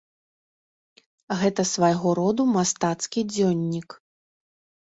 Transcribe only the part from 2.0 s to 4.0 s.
роду мастацкі дзённік.